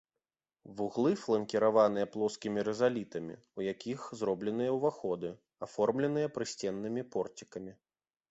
[0.77, 5.29] Вуглы фланкіраваныя плоскімі рызалітамі, у якіх зробленыя ўваходы,
[5.67, 7.71] аформленыя прысценнымі порцікамі.